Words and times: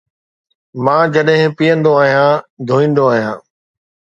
مان 0.83 1.03
جڏهن 1.17 1.51
پيئندو 1.61 1.91
آهيان 2.01 2.33
ڌوئيندو 2.67 3.03
آهيان 3.13 3.37